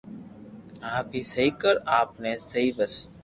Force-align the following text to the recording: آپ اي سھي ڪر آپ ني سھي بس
آپ 0.95 1.07
اي 1.15 1.21
سھي 1.31 1.45
ڪر 1.61 1.75
آپ 1.99 2.09
ني 2.21 2.31
سھي 2.47 2.63
بس 2.77 2.93